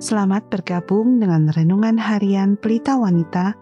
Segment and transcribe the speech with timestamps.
[0.00, 3.52] Selamat bergabung dengan renungan harian Pelita Wanita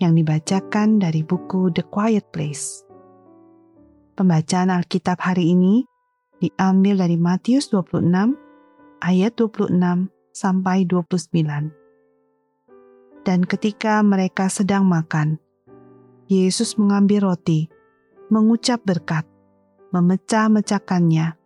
[0.00, 2.88] yang dibacakan dari buku The Quiet Place.
[4.16, 5.84] Pembacaan Alkitab hari ini
[6.40, 8.00] diambil dari Matius 26
[9.04, 11.36] ayat 26 sampai 29.
[13.28, 15.36] Dan ketika mereka sedang makan,
[16.32, 17.68] Yesus mengambil roti,
[18.32, 19.28] mengucap berkat,
[19.92, 21.36] memecah-mecahkannya,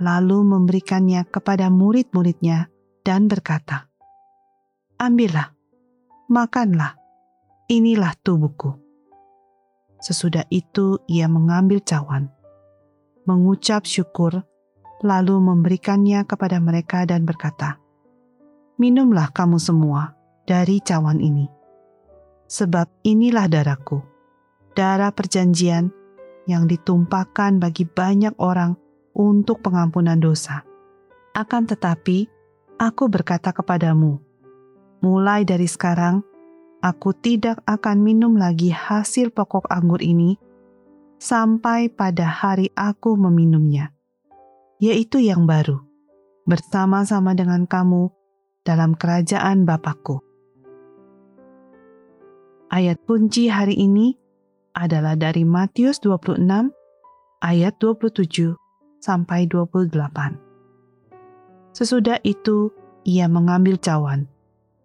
[0.00, 2.72] lalu memberikannya kepada murid-muridnya
[3.04, 3.88] dan berkata,
[4.98, 5.54] Ambillah,
[6.26, 6.98] makanlah,
[7.70, 8.74] inilah tubuhku.
[9.98, 12.30] Sesudah itu ia mengambil cawan,
[13.26, 14.42] mengucap syukur,
[15.02, 17.78] lalu memberikannya kepada mereka dan berkata,
[18.78, 20.14] Minumlah kamu semua
[20.46, 21.50] dari cawan ini,
[22.46, 24.02] sebab inilah darahku,
[24.78, 25.90] darah perjanjian
[26.46, 28.78] yang ditumpahkan bagi banyak orang
[29.18, 30.62] untuk pengampunan dosa.
[31.34, 32.37] Akan tetapi,
[32.78, 34.22] aku berkata kepadamu,
[35.02, 36.22] mulai dari sekarang,
[36.78, 40.38] aku tidak akan minum lagi hasil pokok anggur ini
[41.18, 43.90] sampai pada hari aku meminumnya,
[44.78, 45.82] yaitu yang baru,
[46.46, 48.14] bersama-sama dengan kamu
[48.62, 50.22] dalam kerajaan Bapakku.
[52.70, 54.14] Ayat kunci hari ini
[54.76, 56.70] adalah dari Matius 26
[57.42, 58.54] ayat 27
[59.02, 60.47] sampai 28.
[61.78, 62.74] Sesudah itu,
[63.06, 64.26] ia mengambil cawan,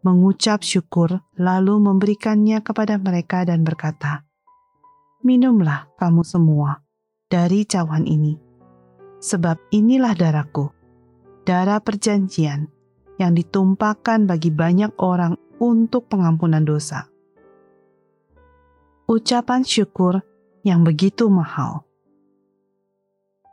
[0.05, 4.21] mengucap syukur, lalu memberikannya kepada mereka dan berkata,
[5.25, 6.85] "Minumlah kamu semua
[7.33, 8.37] dari cawan ini,
[9.17, 10.69] sebab inilah darahku,
[11.49, 12.69] darah perjanjian
[13.17, 17.09] yang ditumpahkan bagi banyak orang untuk pengampunan dosa."
[19.09, 20.21] Ucapan syukur
[20.61, 21.89] yang begitu mahal.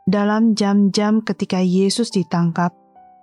[0.05, 2.80] Dalam jam-jam ketika Yesus ditangkap,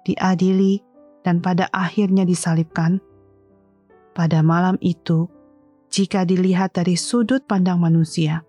[0.09, 0.81] diadili,
[1.21, 3.05] dan pada akhirnya disalibkan.
[4.17, 5.29] Pada malam itu,
[5.93, 8.45] jika dilihat dari sudut pandang manusia,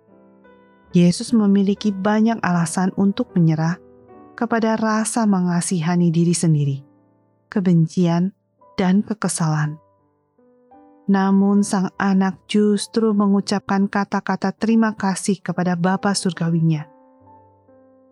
[0.96, 3.78] Yesus memiliki banyak alasan untuk menyerah
[4.34, 6.78] kepada rasa mengasihani diri sendiri,
[7.52, 8.32] kebencian,
[8.80, 9.76] dan kekesalan.
[11.10, 16.86] Namun sang anak justru mengucapkan kata-kata terima kasih kepada Bapa Surgawinya.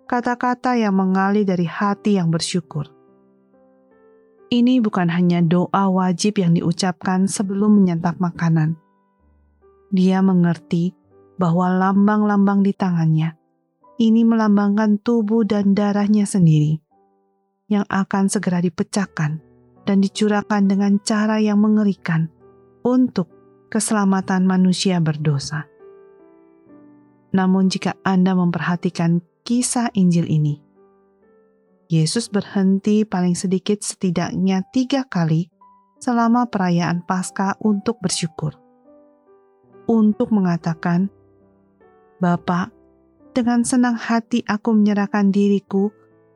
[0.10, 2.97] Kata-kata yang mengalir dari hati yang bersyukur.
[4.48, 8.80] Ini bukan hanya doa wajib yang diucapkan sebelum menyantap makanan.
[9.92, 10.96] Dia mengerti
[11.36, 13.36] bahwa lambang-lambang di tangannya
[13.98, 16.80] ini melambangkan tubuh dan darahnya sendiri
[17.68, 19.42] yang akan segera dipecahkan
[19.84, 22.30] dan dicurahkan dengan cara yang mengerikan
[22.86, 23.28] untuk
[23.68, 25.68] keselamatan manusia berdosa.
[27.36, 30.64] Namun, jika Anda memperhatikan kisah Injil ini,
[31.88, 35.48] Yesus berhenti paling sedikit setidaknya tiga kali
[36.04, 38.60] selama perayaan Paskah untuk bersyukur.
[39.88, 41.08] Untuk mengatakan,
[42.20, 42.76] Bapak,
[43.32, 45.88] dengan senang hati aku menyerahkan diriku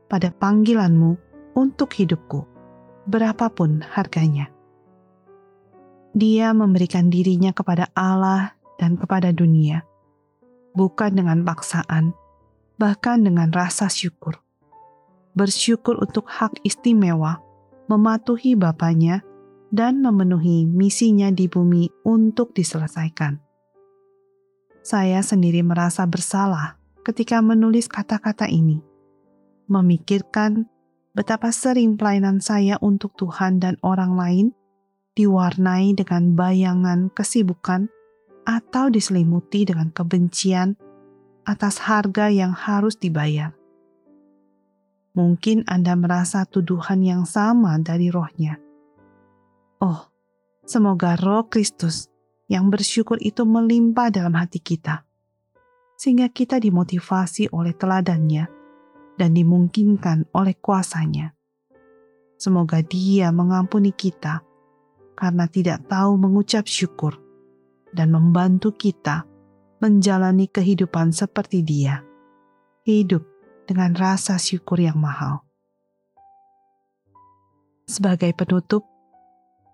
[0.08, 1.20] pada panggilanmu
[1.60, 2.48] untuk hidupku,
[3.12, 4.48] berapapun harganya.
[6.16, 9.84] Dia memberikan dirinya kepada Allah dan kepada dunia,
[10.72, 12.16] bukan dengan paksaan,
[12.80, 14.40] bahkan dengan rasa syukur
[15.34, 17.40] bersyukur untuk hak istimewa,
[17.88, 19.24] mematuhi Bapaknya,
[19.72, 23.40] dan memenuhi misinya di bumi untuk diselesaikan.
[24.84, 26.76] Saya sendiri merasa bersalah
[27.08, 28.84] ketika menulis kata-kata ini,
[29.72, 30.68] memikirkan
[31.16, 34.48] betapa sering pelayanan saya untuk Tuhan dan orang lain
[35.16, 37.88] diwarnai dengan bayangan kesibukan
[38.44, 40.76] atau diselimuti dengan kebencian
[41.46, 43.61] atas harga yang harus dibayar.
[45.12, 48.56] Mungkin Anda merasa tuduhan yang sama dari rohnya.
[49.84, 50.08] Oh,
[50.64, 52.08] semoga roh Kristus
[52.48, 55.04] yang bersyukur itu melimpah dalam hati kita,
[56.00, 58.46] sehingga kita dimotivasi oleh teladannya
[59.20, 61.36] dan dimungkinkan oleh kuasanya.
[62.40, 64.42] Semoga dia mengampuni kita
[65.14, 67.20] karena tidak tahu mengucap syukur
[67.92, 69.28] dan membantu kita
[69.84, 72.00] menjalani kehidupan seperti dia.
[72.88, 73.22] Hidup
[73.66, 75.44] dengan rasa syukur yang mahal.
[77.90, 78.88] Sebagai penutup,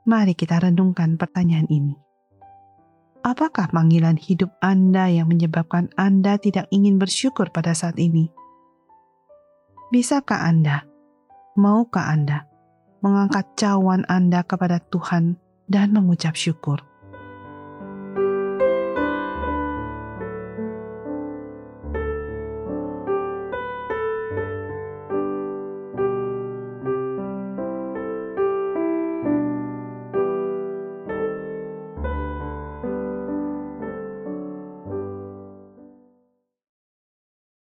[0.07, 1.93] mari kita renungkan pertanyaan ini.
[3.27, 8.31] Apakah panggilan hidup Anda yang menyebabkan Anda tidak ingin bersyukur pada saat ini?
[9.91, 10.87] Bisakah Anda,
[11.59, 12.47] maukah Anda
[13.03, 15.35] mengangkat cawan Anda kepada Tuhan
[15.67, 16.86] dan mengucap syukur?